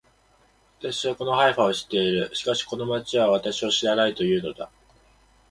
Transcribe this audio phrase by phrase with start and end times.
[0.79, 2.33] 私はこのハイファを知っている。
[2.33, 4.71] しかしこの町は私を知らないと言うのだ